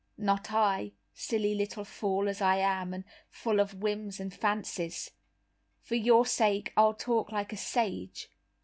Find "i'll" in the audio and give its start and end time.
6.75-6.95